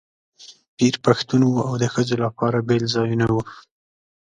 [0.75, 3.41] پیر پښتون و او د ښځو لپاره بېل ځایونه وو.